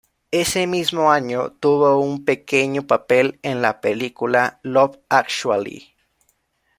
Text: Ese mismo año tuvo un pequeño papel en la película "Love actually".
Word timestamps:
Ese 0.31 0.65
mismo 0.65 1.11
año 1.11 1.51
tuvo 1.59 1.99
un 1.99 2.25
pequeño 2.25 2.87
papel 2.87 3.37
en 3.43 3.61
la 3.61 3.81
película 3.81 4.59
"Love 4.63 4.97
actually". 5.09 5.93